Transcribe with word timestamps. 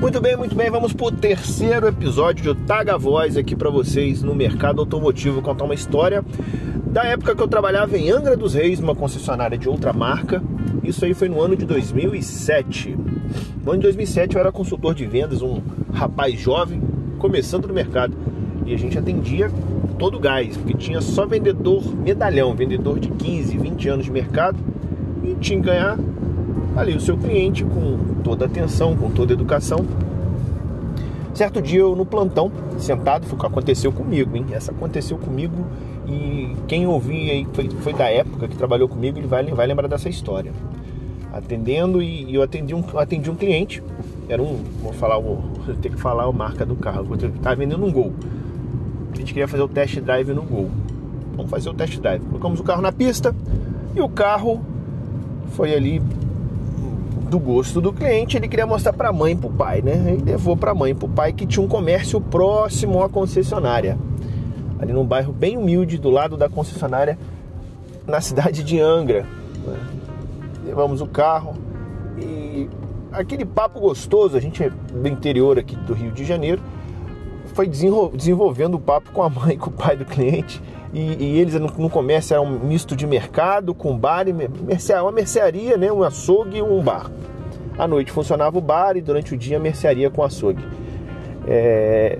Muito 0.00 0.20
bem, 0.20 0.36
muito 0.36 0.54
bem. 0.54 0.70
Vamos 0.70 0.92
para 0.92 1.06
o 1.06 1.10
terceiro 1.10 1.88
episódio 1.88 2.54
de 2.54 2.60
Taga 2.62 2.98
Voz 2.98 3.34
aqui 3.34 3.56
para 3.56 3.70
vocês 3.70 4.22
no 4.22 4.34
mercado 4.34 4.80
automotivo 4.80 5.40
contar 5.40 5.64
uma 5.64 5.74
história 5.74 6.22
da 6.84 7.02
época 7.04 7.34
que 7.34 7.42
eu 7.42 7.48
trabalhava 7.48 7.96
em 7.96 8.10
Angra 8.10 8.36
dos 8.36 8.52
Reis, 8.52 8.78
numa 8.78 8.94
concessionária 8.94 9.56
de 9.56 9.68
outra 9.70 9.94
marca. 9.94 10.42
Isso 10.84 11.04
aí 11.06 11.14
foi 11.14 11.30
no 11.30 11.40
ano 11.40 11.56
de 11.56 11.64
2007. 11.64 12.94
No 13.64 13.72
ano 13.72 13.80
de 13.80 13.84
2007 13.84 14.36
eu 14.36 14.40
era 14.40 14.52
consultor 14.52 14.94
de 14.94 15.06
vendas, 15.06 15.40
um 15.40 15.62
rapaz 15.92 16.38
jovem 16.38 16.82
começando 17.18 17.66
no 17.66 17.72
mercado 17.72 18.14
e 18.66 18.74
a 18.74 18.76
gente 18.76 18.98
atendia 18.98 19.50
todo 19.98 20.18
o 20.18 20.20
gás, 20.20 20.58
porque 20.58 20.74
tinha 20.74 21.00
só 21.00 21.24
vendedor 21.24 21.82
medalhão, 21.96 22.54
vendedor 22.54 23.00
de 23.00 23.08
15, 23.08 23.56
20 23.56 23.88
anos 23.88 24.04
de 24.04 24.10
mercado 24.10 24.58
e 25.24 25.34
tinha 25.36 25.58
que 25.58 25.66
ganhar 25.66 25.98
ali 26.76 26.94
o 26.94 27.00
seu 27.00 27.16
cliente 27.16 27.64
com 27.64 28.20
toda 28.22 28.44
atenção, 28.44 28.94
com 28.94 29.10
toda 29.10 29.32
educação. 29.32 29.84
Certo 31.34 31.60
dia 31.60 31.80
eu 31.80 31.96
no 31.96 32.06
plantão, 32.06 32.50
sentado, 32.78 33.26
foi 33.26 33.36
o 33.36 33.40
que 33.40 33.46
aconteceu 33.46 33.92
comigo, 33.92 34.36
hein? 34.36 34.46
Essa 34.52 34.72
aconteceu 34.72 35.18
comigo 35.18 35.66
e 36.06 36.54
quem 36.66 36.86
ouvir 36.86 37.30
aí 37.30 37.46
foi, 37.52 37.68
foi 37.68 37.92
da 37.92 38.08
época 38.08 38.48
que 38.48 38.56
trabalhou 38.56 38.88
comigo, 38.88 39.18
ele 39.18 39.26
vai, 39.26 39.44
vai 39.44 39.66
lembrar 39.66 39.88
dessa 39.88 40.08
história. 40.08 40.52
Atendendo 41.32 42.02
e, 42.02 42.24
e 42.24 42.34
eu 42.34 42.42
atendi 42.42 42.74
um, 42.74 42.82
atendi 42.98 43.30
um 43.30 43.34
cliente, 43.34 43.82
era 44.28 44.42
um, 44.42 44.62
vou 44.82 44.92
falar, 44.92 45.18
vou 45.18 45.42
ter 45.80 45.90
que 45.90 45.98
falar 45.98 46.24
a 46.24 46.32
marca 46.32 46.64
do 46.64 46.76
carro, 46.76 47.06
estava 47.14 47.56
vendendo 47.56 47.84
um 47.84 47.92
Gol. 47.92 48.12
A 49.12 49.16
gente 49.16 49.32
queria 49.32 49.48
fazer 49.48 49.62
o 49.62 49.68
test 49.68 49.98
drive 50.00 50.32
no 50.32 50.42
Gol. 50.42 50.70
Vamos 51.36 51.50
fazer 51.50 51.68
o 51.68 51.74
test 51.74 51.98
drive. 51.98 52.22
Colocamos 52.22 52.60
o 52.60 52.62
carro 52.62 52.80
na 52.80 52.92
pista 52.92 53.34
e 53.94 54.00
o 54.00 54.08
carro 54.08 54.60
foi 55.50 55.74
ali 55.74 56.02
do 57.28 57.38
gosto 57.38 57.80
do 57.80 57.92
cliente, 57.92 58.36
ele 58.36 58.48
queria 58.48 58.66
mostrar 58.66 58.92
para 58.92 59.08
a 59.08 59.12
mãe, 59.12 59.36
para 59.36 59.48
o 59.48 59.52
pai, 59.52 59.82
né? 59.82 60.12
Ele 60.12 60.22
levou 60.24 60.56
para 60.56 60.70
a 60.70 60.74
mãe, 60.74 60.94
para 60.94 61.06
o 61.06 61.08
pai 61.08 61.32
que 61.32 61.46
tinha 61.46 61.64
um 61.64 61.68
comércio 61.68 62.20
próximo 62.20 63.02
à 63.02 63.08
concessionária, 63.08 63.98
ali 64.78 64.92
num 64.92 65.04
bairro 65.04 65.32
bem 65.32 65.56
humilde 65.56 65.98
do 65.98 66.08
lado 66.10 66.36
da 66.36 66.48
concessionária, 66.48 67.18
na 68.06 68.20
cidade 68.20 68.62
de 68.62 68.80
Angra. 68.80 69.26
Levamos 70.64 71.00
o 71.00 71.06
carro 71.06 71.54
e 72.18 72.68
aquele 73.12 73.44
papo 73.44 73.80
gostoso, 73.80 74.36
a 74.36 74.40
gente 74.40 74.62
é 74.62 74.70
do 74.70 75.08
interior 75.08 75.58
aqui 75.58 75.74
do 75.74 75.94
Rio 75.94 76.12
de 76.12 76.24
Janeiro, 76.24 76.62
foi 77.56 77.66
desenvolvendo 77.66 78.74
o 78.74 78.78
papo 78.78 79.10
com 79.12 79.22
a 79.22 79.30
mãe 79.30 79.54
e 79.54 79.56
com 79.56 79.70
o 79.70 79.72
pai 79.72 79.96
do 79.96 80.04
cliente. 80.04 80.62
E, 80.92 81.00
e 81.00 81.38
eles 81.38 81.54
no, 81.54 81.72
no, 81.78 81.88
comércio 81.88 82.34
era 82.34 82.42
um 82.42 82.58
misto 82.58 82.94
de 82.94 83.06
mercado 83.06 83.74
com 83.74 83.96
bar 83.96 84.28
e 84.28 84.32
mercearia, 84.32 85.02
uma 85.02 85.12
mercearia, 85.12 85.76
né, 85.78 85.90
um 85.90 86.02
açougue 86.02 86.58
e 86.58 86.62
um 86.62 86.82
bar. 86.82 87.10
À 87.78 87.88
noite 87.88 88.12
funcionava 88.12 88.58
o 88.58 88.60
bar 88.60 88.94
e 88.96 89.00
durante 89.00 89.32
o 89.34 89.38
dia 89.38 89.56
a 89.56 89.60
mercearia 89.60 90.10
com 90.10 90.22
açougue. 90.22 90.62
É, 91.48 92.18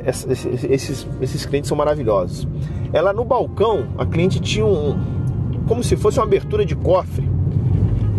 esses, 0.70 1.07
esses 1.20 1.45
clientes 1.45 1.69
são 1.69 1.77
maravilhosos. 1.77 2.48
Ela 2.91 3.12
no 3.12 3.25
balcão, 3.25 3.89
a 3.98 4.07
cliente 4.07 4.41
tinha 4.41 4.64
um 4.64 4.98
como 5.69 5.84
se 5.84 5.97
fosse 5.97 6.19
uma 6.19 6.25
abertura 6.25 6.64
de 6.64 6.75
cofre 6.77 7.29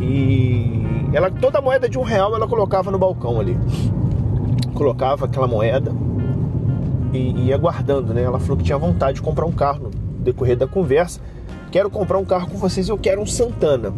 e 0.02 0.84
ela 1.14 1.32
toda 1.32 1.62
moeda 1.62 1.90
de 1.90 1.98
um 1.98 2.04
real 2.04 2.36
ela 2.36 2.48
colocava 2.48 2.92
no 2.92 3.00
balcão 3.00 3.40
ali, 3.40 3.58
colocava 4.76 5.26
aquela 5.26 5.48
moeda 5.48 6.07
e 7.14 7.48
ia 7.48 7.58
guardando, 7.58 8.14
né? 8.14 8.24
Ela 8.24 8.40
falou 8.40 8.58
que 8.58 8.64
tinha 8.64 8.78
vontade 8.78 9.16
de 9.16 9.22
comprar 9.22 9.46
um 9.46 9.52
carro 9.52 9.84
no 9.84 9.90
decorrer 10.20 10.58
da 10.58 10.68
conversa. 10.68 11.20
Quero 11.72 11.90
comprar 11.90 12.18
um 12.18 12.26
carro 12.26 12.50
com 12.50 12.58
vocês, 12.58 12.90
eu 12.90 12.98
quero 12.98 13.22
um 13.22 13.26
Santana. 13.26 13.94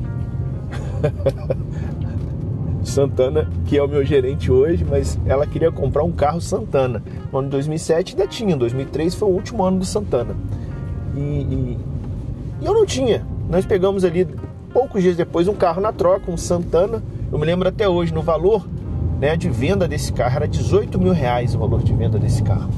Santana, 2.84 3.48
que 3.66 3.78
é 3.78 3.84
o 3.84 3.88
meu 3.88 4.04
gerente 4.04 4.52
hoje, 4.52 4.86
mas 4.88 5.20
ela 5.26 5.46
queria 5.46 5.72
comprar 5.72 6.04
um 6.04 6.12
carro 6.12 6.42
Santana. 6.42 7.04
No 7.32 7.40
ano 7.40 7.48
de 7.48 7.52
2007 7.52 8.16
ainda 8.16 8.28
tinha, 8.28 8.56
2003 8.56 9.14
foi 9.16 9.30
o 9.30 9.32
último 9.32 9.64
ano 9.64 9.80
do 9.80 9.86
Santana. 9.86 10.36
E, 11.16 11.20
e, 11.20 11.78
e, 12.62 12.66
eu 12.66 12.74
não 12.74 12.86
tinha. 12.86 13.26
Nós 13.50 13.66
pegamos 13.66 14.04
ali, 14.04 14.28
poucos 14.74 15.02
dias 15.04 15.16
depois, 15.16 15.48
um 15.48 15.54
carro 15.54 15.82
na 15.82 15.92
troca, 15.92 16.32
um 16.32 16.38
Santana. 16.38 17.04
Eu 17.32 17.38
me 17.38 17.46
lembro 17.46 17.68
até 17.68 17.88
hoje, 17.88 18.14
no 18.14 18.22
valor 18.22 18.68
né, 19.20 19.36
de 19.36 19.50
venda 19.50 19.88
desse 19.88 20.12
carro, 20.12 20.38
era 20.38 20.48
18 20.48 21.00
mil 21.00 21.14
reais 21.14 21.54
o 21.54 21.60
valor 21.60 21.84
de 21.84 21.94
venda 21.94 22.18
desse 22.18 22.42
carro 22.42 22.70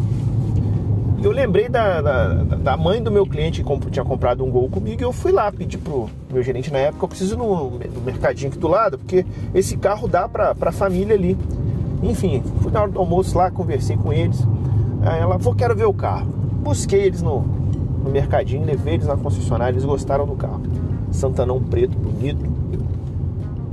eu 1.24 1.32
lembrei 1.32 1.70
da, 1.70 2.02
da, 2.02 2.34
da, 2.34 2.78
mãe 2.78 3.02
do 3.02 3.12
meu 3.12 3.26
cliente 3.26 3.64
que 3.64 3.92
tinha 3.92 4.04
comprado 4.04 4.44
um 4.44 4.50
gol 4.50 4.68
comigo 4.70 5.02
e 5.02 5.06
eu 5.06 5.14
fui 5.14 5.32
lá 5.32 5.52
pedir 5.52 5.78
pro 5.78 6.10
meu 6.32 6.42
gerente 6.42 6.72
na 6.72 6.80
época, 6.80 7.04
eu 7.06 7.10
preciso 7.10 7.38
no, 7.38 7.72
no 7.72 8.02
mercadinho 8.02 8.50
aqui 8.50 8.58
do 8.58 8.68
lado, 8.68 8.98
porque 8.98 9.26
esse 9.54 9.78
carro 9.78 10.08
dá 10.08 10.28
pra, 10.28 10.56
pra 10.56 10.72
família 10.72 11.16
ali. 11.16 11.38
Enfim, 12.02 12.42
fui 12.62 12.72
na 12.72 12.82
hora 12.82 12.92
do 12.92 13.00
almoço 13.00 13.38
lá, 13.38 13.52
conversei 13.52 13.96
com 13.96 14.12
eles. 14.12 14.46
Aí 15.04 15.20
ela, 15.20 15.38
vou, 15.38 15.54
quero 15.54 15.76
ver 15.76 15.86
o 15.86 15.94
carro. 15.94 16.28
Busquei 16.64 17.04
eles 17.04 17.22
no, 17.22 17.42
no 17.42 18.10
mercadinho, 18.10 18.66
levei 18.66 18.96
eles 18.96 19.06
na 19.06 19.16
concessionária, 19.16 19.74
eles 19.74 19.86
gostaram 19.86 20.26
do 20.26 20.36
carro. 20.36 20.62
Santanão 21.12 21.62
preto, 21.62 21.96
bonito. 21.98 22.44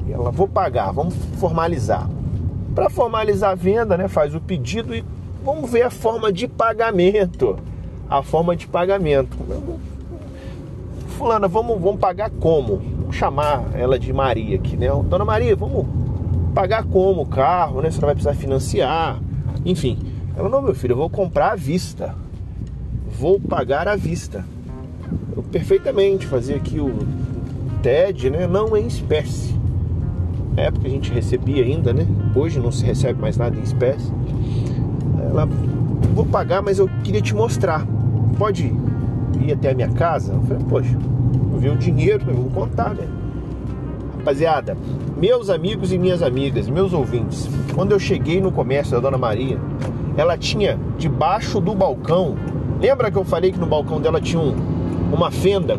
E 0.07 0.13
ela, 0.13 0.31
vou 0.31 0.47
pagar, 0.47 0.93
vamos 0.93 1.15
formalizar. 1.39 2.09
Para 2.75 2.91
formalizar 2.91 3.53
a 3.53 3.55
venda, 3.55 3.97
né, 3.97 4.07
faz 4.07 4.35
o 4.35 4.41
pedido 4.41 4.95
e 4.95 5.03
Vamos 5.44 5.71
ver 5.71 5.82
a 5.82 5.91
forma 5.91 6.32
de 6.32 6.49
pagamento. 6.49 7.59
A 8.09 8.22
forma 8.22 8.56
de 8.56 8.66
pagamento. 8.66 9.37
Fulana, 11.16 11.49
vamos, 11.49 11.81
vamos 11.81 12.00
pagar 12.00 12.31
como? 12.31 12.76
Vou 12.76 13.12
chamar 13.12 13.65
ela 13.75 13.99
de 13.99 14.12
Maria 14.12 14.56
aqui, 14.56 14.76
né? 14.76 14.88
Dona 15.09 15.25
Maria, 15.25 15.56
vamos 15.56 15.87
pagar 16.54 16.84
como 16.84 17.22
o 17.22 17.26
carro, 17.26 17.81
né? 17.81 17.91
Você 17.91 18.00
vai 18.00 18.15
precisar 18.15 18.34
financiar. 18.34 19.21
Enfim. 19.65 19.99
Ela, 20.37 20.49
não, 20.49 20.62
meu 20.62 20.75
filho, 20.75 20.93
eu 20.93 20.97
vou 20.97 21.10
comprar 21.10 21.53
à 21.53 21.56
vista. 21.56 22.15
Vou 23.19 23.41
pagar 23.41 23.88
à 23.88 23.97
vista. 23.97 24.44
Eu 25.37 25.43
perfeitamente 25.43 26.26
fazer 26.26 26.55
aqui 26.55 26.78
o 26.78 26.93
TED, 27.82 28.31
né? 28.31 28.47
Não 28.47 28.76
em 28.76 28.87
espécie. 28.87 29.55
Na 30.55 30.62
época 30.62 30.87
a 30.87 30.91
gente 30.91 31.12
recebia 31.12 31.65
ainda, 31.65 31.93
né? 31.93 32.06
Hoje 32.34 32.60
não 32.60 32.70
se 32.70 32.84
recebe 32.84 33.20
mais 33.20 33.37
nada 33.37 33.56
em 33.56 33.62
espécie. 33.62 34.12
Ela, 35.28 35.47
vou 36.15 36.25
pagar, 36.25 36.62
mas 36.62 36.78
eu 36.78 36.89
queria 37.05 37.21
te 37.21 37.34
mostrar. 37.34 37.87
Pode 38.39 38.72
ir 39.41 39.53
até 39.53 39.71
a 39.71 39.75
minha 39.75 39.91
casa? 39.91 40.33
Eu 40.33 40.43
falei, 40.43 40.65
poxa, 40.69 40.99
eu 41.53 41.59
vi 41.59 41.69
o 41.69 41.77
dinheiro, 41.77 42.25
eu 42.28 42.34
vou 42.34 42.50
contar, 42.50 42.94
né? 42.94 43.06
Rapaziada, 44.19 44.77
meus 45.17 45.49
amigos 45.49 45.93
e 45.93 45.99
minhas 45.99 46.22
amigas, 46.22 46.69
meus 46.69 46.93
ouvintes, 46.93 47.49
quando 47.75 47.93
eu 47.93 47.99
cheguei 47.99 48.41
no 48.41 48.50
comércio 48.50 48.93
da 48.93 49.00
Dona 49.00 49.19
Maria, 49.19 49.59
ela 50.17 50.37
tinha 50.37 50.78
debaixo 50.99 51.61
do 51.61 51.75
balcão, 51.75 52.37
lembra 52.81 53.11
que 53.11 53.17
eu 53.17 53.25
falei 53.25 53.53
que 53.53 53.59
no 53.59 53.67
balcão 53.67 54.00
dela 54.00 54.21
tinha 54.21 54.41
um, 54.41 54.55
uma 55.12 55.31
fenda 55.31 55.78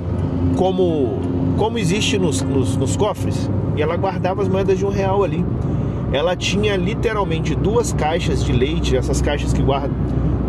como, 0.58 1.20
como 1.58 1.78
existe 1.78 2.18
nos, 2.18 2.42
nos, 2.42 2.78
nos 2.78 2.96
cofres? 2.96 3.50
E 3.76 3.82
ela 3.82 3.96
guardava 3.98 4.42
as 4.42 4.48
moedas 4.48 4.78
de 4.78 4.86
um 4.86 4.90
real 4.90 5.24
ali 5.24 5.46
ela 6.12 6.36
tinha 6.36 6.76
literalmente 6.76 7.56
duas 7.56 7.94
caixas 7.94 8.44
de 8.44 8.52
leite, 8.52 8.98
essas 8.98 9.22
caixas 9.22 9.54
que 9.54 9.62
guardam, 9.62 9.96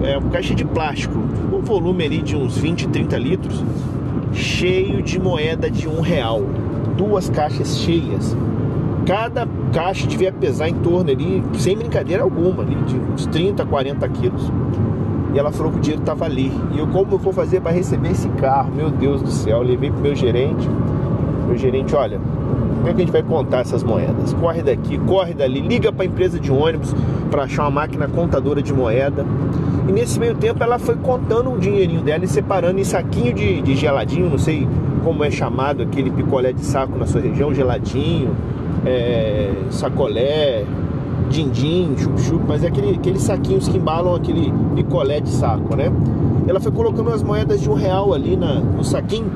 é, 0.02 0.16
uma 0.16 0.30
caixa 0.30 0.54
de 0.54 0.64
plástico, 0.64 1.18
um 1.52 1.60
volume 1.60 2.04
ali 2.04 2.22
de 2.22 2.34
uns 2.34 2.56
20, 2.56 2.88
30 2.88 3.18
litros, 3.18 3.64
cheio 4.32 5.02
de 5.02 5.20
moeda 5.20 5.70
de 5.70 5.88
um 5.88 6.00
real. 6.00 6.42
Duas 6.96 7.28
caixas 7.28 7.78
cheias. 7.78 8.36
Cada 9.06 9.46
caixa 9.72 10.06
devia 10.06 10.32
pesar 10.32 10.68
em 10.68 10.74
torno 10.74 11.10
ali, 11.10 11.42
sem 11.54 11.76
brincadeira 11.76 12.22
alguma, 12.22 12.62
ali, 12.62 12.74
de 12.74 12.96
uns 12.96 13.26
30, 13.26 13.64
40 13.64 14.08
quilos. 14.08 14.52
E 15.32 15.38
ela 15.38 15.50
falou 15.50 15.72
que 15.72 15.78
o 15.78 15.80
dinheiro 15.80 16.02
estava 16.02 16.24
ali. 16.24 16.52
E 16.72 16.78
eu, 16.78 16.86
como 16.88 17.14
eu 17.14 17.18
vou 17.18 17.32
fazer 17.32 17.60
para 17.60 17.70
receber 17.70 18.10
esse 18.10 18.28
carro? 18.30 18.72
Meu 18.74 18.90
Deus 18.90 19.22
do 19.22 19.30
céu, 19.30 19.58
eu 19.58 19.62
levei 19.62 19.90
pro 19.90 20.00
meu 20.00 20.14
gerente. 20.14 20.68
Meu 21.46 21.56
gerente, 21.56 21.94
olha, 21.94 22.20
como 22.80 22.88
é 22.88 22.94
que 22.94 23.02
a 23.02 23.04
gente 23.04 23.12
vai 23.12 23.22
contar 23.22 23.60
essas 23.60 23.82
moedas? 23.82 24.32
Corre 24.32 24.62
daqui, 24.62 24.98
corre 24.98 25.34
dali, 25.34 25.60
liga 25.60 25.92
para 25.92 26.04
a 26.04 26.06
empresa 26.06 26.40
de 26.40 26.50
ônibus 26.50 26.94
para 27.30 27.44
achar 27.44 27.64
uma 27.64 27.70
máquina 27.70 28.08
contadora 28.08 28.62
de 28.62 28.72
moeda. 28.72 29.24
E 29.86 29.92
nesse 29.92 30.18
meio 30.18 30.34
tempo 30.34 30.62
ela 30.62 30.78
foi 30.78 30.96
contando 30.96 31.52
o 31.52 31.58
dinheirinho 31.58 32.00
dela 32.00 32.24
e 32.24 32.28
separando 32.28 32.80
em 32.80 32.84
saquinho 32.84 33.34
de, 33.34 33.60
de 33.60 33.76
geladinho, 33.76 34.30
não 34.30 34.38
sei 34.38 34.66
como 35.04 35.22
é 35.24 35.30
chamado 35.30 35.82
aquele 35.82 36.10
picolé 36.10 36.52
de 36.52 36.64
saco 36.64 36.98
na 36.98 37.06
sua 37.06 37.20
região, 37.20 37.52
geladinho, 37.52 38.34
é, 38.86 39.52
sacolé, 39.70 40.64
din-din, 41.28 41.94
chup-chup, 41.96 42.42
mas 42.46 42.64
é 42.64 42.68
aquele, 42.68 42.96
aqueles 42.96 43.22
saquinhos 43.22 43.68
que 43.68 43.76
embalam 43.76 44.14
aquele 44.14 44.52
picolé 44.74 45.20
de 45.20 45.30
saco, 45.30 45.76
né? 45.76 45.92
Ela 46.48 46.60
foi 46.60 46.72
colocando 46.72 47.10
as 47.10 47.22
moedas 47.22 47.60
de 47.60 47.68
um 47.70 47.74
real 47.74 48.12
ali 48.12 48.36
na, 48.36 48.54
no 48.54 48.82
saquinho 48.82 49.30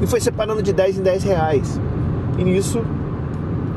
e 0.00 0.06
foi 0.06 0.20
separando 0.20 0.62
de 0.62 0.72
10 0.72 0.98
em 0.98 1.02
10 1.02 1.24
reais. 1.24 1.80
E 2.38 2.44
nisso 2.44 2.82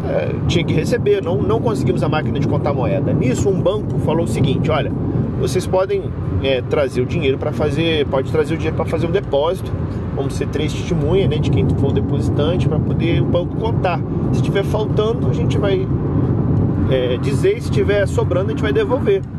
é, 0.07 0.29
tinha 0.47 0.63
que 0.63 0.73
receber, 0.73 1.23
não, 1.23 1.41
não 1.41 1.59
conseguimos 1.59 2.03
a 2.03 2.09
máquina 2.09 2.39
de 2.39 2.47
contar 2.47 2.73
moeda. 2.73 3.13
Nisso 3.13 3.50
um 3.50 3.62
banco 3.62 4.00
falou 4.00 4.25
o 4.25 4.27
seguinte, 4.27 4.69
olha, 4.69 4.91
vocês 5.39 5.65
podem 5.65 6.03
é, 6.44 6.62
trazer 6.62 7.01
o 7.01 7.06
dinheiro 7.06 7.38
para 7.38 7.51
fazer, 7.51 8.06
pode 8.07 8.31
trazer 8.31 8.53
o 8.53 8.57
dinheiro 8.57 8.75
para 8.75 8.85
fazer 8.85 9.07
um 9.07 9.12
depósito. 9.12 9.71
Vamos 10.15 10.35
ser 10.35 10.47
três 10.47 10.73
testemunhas, 10.73 11.29
né, 11.29 11.38
de 11.38 11.50
quem 11.50 11.68
for 11.69 11.89
o 11.89 11.94
depositante 11.94 12.67
para 12.67 12.79
poder 12.79 13.21
o 13.21 13.25
banco 13.25 13.56
contar. 13.56 14.00
Se 14.31 14.39
estiver 14.39 14.63
faltando, 14.63 15.27
a 15.27 15.33
gente 15.33 15.57
vai 15.57 15.88
é, 16.89 17.17
dizer 17.17 17.62
se 17.62 17.71
tiver 17.71 18.06
sobrando 18.07 18.47
a 18.47 18.50
gente 18.50 18.62
vai 18.62 18.74
devolver. 18.74 19.21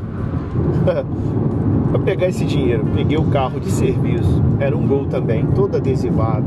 para 1.92 2.00
pegar 2.00 2.28
esse 2.28 2.46
dinheiro, 2.46 2.86
peguei 2.94 3.18
o 3.18 3.24
carro 3.24 3.60
de 3.60 3.70
serviço, 3.70 4.42
era 4.58 4.74
um 4.74 4.86
gol 4.86 5.04
também, 5.04 5.44
todo 5.54 5.76
adesivado. 5.76 6.46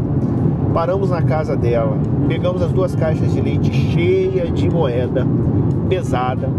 Paramos 0.74 1.12
na 1.12 1.22
casa 1.22 1.56
dela, 1.56 1.96
pegamos 2.28 2.64
as 2.64 2.72
duas 2.72 2.96
caixas 2.96 3.32
de 3.32 3.40
leite 3.40 3.72
cheias 3.72 4.52
de 4.52 4.68
moeda 4.68 5.26
pesada. 5.88 6.50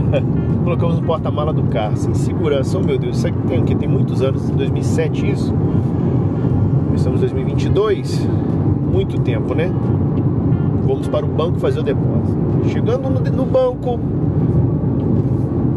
Colocamos 0.64 0.98
no 0.98 1.02
porta-mala 1.06 1.52
do 1.52 1.64
carro, 1.64 1.98
sem 1.98 2.14
segurança. 2.14 2.78
Oh 2.78 2.82
meu 2.82 2.98
Deus, 2.98 3.18
isso 3.18 3.26
aqui 3.26 3.38
tem 3.46 3.62
que 3.62 3.74
tem 3.74 3.88
muitos 3.88 4.22
anos, 4.22 4.48
2007 4.48 5.30
isso. 5.30 5.54
Estamos 6.94 7.18
em 7.18 7.26
2022, 7.26 8.26
muito 8.90 9.20
tempo, 9.20 9.54
né? 9.54 9.70
Vamos 10.86 11.08
para 11.08 11.26
o 11.26 11.28
banco 11.28 11.58
fazer 11.58 11.80
o 11.80 11.82
depósito. 11.82 12.38
Chegando 12.70 13.10
no, 13.10 13.20
no 13.20 13.44
banco, 13.44 14.00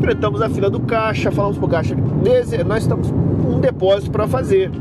enfrentamos 0.08 0.42
a 0.42 0.50
fila 0.50 0.70
do 0.70 0.80
caixa, 0.80 1.30
falamos 1.30 1.58
pro 1.58 1.68
caixa, 1.68 1.94
nós 2.66 2.84
estamos 2.84 3.12
com 3.12 3.56
um 3.56 3.60
depósito 3.60 4.10
para 4.10 4.26
fazer. 4.26 4.72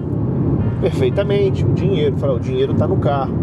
Perfeitamente, 0.81 1.65
o 1.65 1.73
dinheiro, 1.73 2.17
falou, 2.17 2.37
o 2.37 2.41
dinheiro 2.41 2.75
está 2.75 2.87
no 2.87 2.97
carro, 2.99 3.35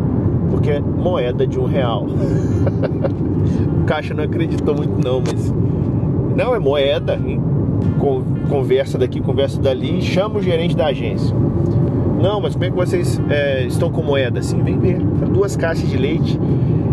porque 0.50 0.72
é 0.72 0.80
moeda 0.80 1.46
de 1.46 1.60
um 1.60 1.66
real. 1.66 2.06
o 3.82 3.84
caixa 3.84 4.14
não 4.14 4.24
acreditou 4.24 4.74
muito 4.76 5.06
não, 5.06 5.20
mas 5.20 5.54
não 6.38 6.56
é 6.56 6.60
moeda, 6.60 7.16
hein? 7.16 7.42
conversa 8.48 8.98
daqui, 8.98 9.20
conversa 9.20 9.62
dali, 9.62 10.02
chama 10.02 10.40
o 10.40 10.42
gerente 10.42 10.78
da 10.78 10.86
agência. 10.86 11.36
Não, 12.22 12.40
mas 12.40 12.54
como 12.54 12.64
é 12.64 12.70
que 12.70 12.76
vocês 12.78 13.20
é, 13.30 13.66
estão 13.66 13.92
com 13.92 14.02
moeda? 14.02 14.42
Sim, 14.42 14.64
vem 14.64 14.80
ver. 14.80 15.00
Duas 15.00 15.58
caixas 15.58 15.90
de 15.90 15.98
leite 15.98 16.40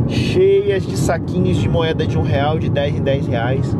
cheias 0.08 0.84
de 0.84 0.96
saquinhos 0.96 1.58
de 1.58 1.69
moeda 1.69 2.04
de 2.04 2.19
um 2.19 2.22
real, 2.22 2.58
de 2.58 2.69
10 2.69 2.96
em 2.96 3.02
10 3.02 3.26
reais 3.28 3.76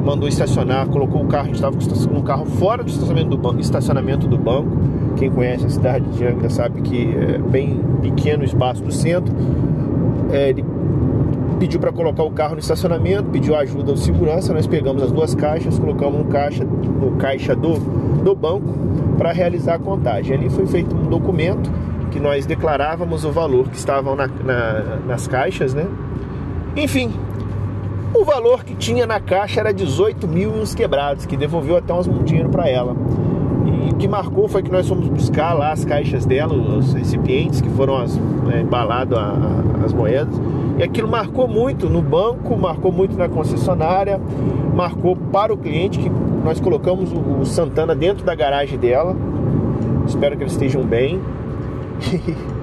mandou 0.00 0.28
estacionar, 0.28 0.88
colocou 0.88 1.22
o 1.22 1.26
carro, 1.26 1.44
a 1.44 1.46
gente 1.46 1.56
estava 1.56 1.76
com 2.08 2.18
um 2.18 2.22
carro 2.22 2.46
fora 2.46 2.82
do 2.82 2.88
estacionamento 2.88 3.30
do 3.30 3.36
banco, 3.36 3.60
estacionamento 3.60 4.26
do 4.26 4.38
banco. 4.38 4.70
Quem 5.16 5.30
conhece 5.30 5.66
a 5.66 5.68
cidade 5.68 6.04
de 6.10 6.24
Angra 6.24 6.48
sabe 6.48 6.80
que 6.82 7.14
é 7.14 7.38
bem 7.38 7.80
pequeno 8.00 8.42
o 8.42 8.44
espaço 8.44 8.82
do 8.82 8.92
centro. 8.92 9.34
É, 10.32 10.50
ele 10.50 10.64
pediu 11.58 11.78
para 11.78 11.92
colocar 11.92 12.22
o 12.22 12.30
carro 12.30 12.54
no 12.54 12.60
estacionamento, 12.60 13.24
pediu 13.30 13.54
ajuda 13.54 13.90
ao 13.90 13.96
segurança, 13.96 14.54
nós 14.54 14.66
pegamos 14.66 15.02
as 15.02 15.12
duas 15.12 15.34
caixas, 15.34 15.78
colocamos 15.78 16.18
no 16.18 16.24
caixa, 16.24 16.64
no 16.64 17.12
caixa 17.12 17.54
do, 17.54 17.74
do 18.22 18.34
banco 18.34 18.74
para 19.18 19.32
realizar 19.32 19.74
a 19.74 19.78
contagem. 19.78 20.36
Ali 20.36 20.48
foi 20.48 20.66
feito 20.66 20.96
um 20.96 21.08
documento 21.08 21.70
que 22.10 22.18
nós 22.18 22.46
declarávamos 22.46 23.24
o 23.24 23.30
valor 23.30 23.68
que 23.68 23.76
estavam 23.76 24.16
na, 24.16 24.26
na, 24.26 24.98
nas 25.06 25.28
caixas, 25.28 25.74
né? 25.74 25.86
Enfim, 26.76 27.12
o 28.20 28.24
valor 28.24 28.64
que 28.64 28.74
tinha 28.74 29.06
na 29.06 29.18
caixa 29.18 29.60
era 29.60 29.72
18 29.72 30.28
mil 30.28 30.54
e 30.54 30.60
uns 30.60 30.74
quebrados, 30.74 31.24
que 31.24 31.36
devolveu 31.36 31.78
até 31.78 31.92
uns 31.94 32.06
dinheiro 32.24 32.50
para 32.50 32.68
ela. 32.68 32.94
E 33.64 33.90
o 33.92 33.96
que 33.96 34.06
marcou 34.06 34.46
foi 34.46 34.62
que 34.62 34.70
nós 34.70 34.86
fomos 34.86 35.08
buscar 35.08 35.54
lá 35.54 35.72
as 35.72 35.84
caixas 35.84 36.26
dela, 36.26 36.52
os 36.52 36.92
recipientes 36.92 37.62
que 37.62 37.70
foram 37.70 37.96
as, 37.96 38.18
é, 38.52 38.60
embalados 38.60 39.16
as 39.84 39.92
moedas. 39.94 40.34
E 40.78 40.82
aquilo 40.82 41.08
marcou 41.08 41.48
muito 41.48 41.88
no 41.88 42.02
banco, 42.02 42.56
marcou 42.58 42.92
muito 42.92 43.16
na 43.16 43.28
concessionária, 43.28 44.20
marcou 44.74 45.16
para 45.16 45.52
o 45.52 45.56
cliente 45.56 45.98
que 45.98 46.10
nós 46.44 46.60
colocamos 46.60 47.10
o, 47.12 47.40
o 47.40 47.46
Santana 47.46 47.94
dentro 47.94 48.24
da 48.24 48.34
garagem 48.34 48.78
dela. 48.78 49.16
Espero 50.06 50.36
que 50.36 50.42
eles 50.42 50.52
estejam 50.52 50.82
bem. 50.82 51.20